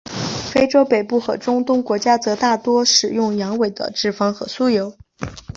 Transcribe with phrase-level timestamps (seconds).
[0.51, 4.97] 非洲北部和中东国家则大多使用羊尾的脂肪和酥油。